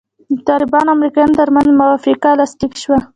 د 0.35 0.37
طالبانو 0.49 0.87
او 0.89 0.95
امریکایانو 0.97 1.37
ترمنځ 1.41 1.67
موافقه 1.81 2.29
لاسلیک 2.39 2.73
سوه. 2.83 2.97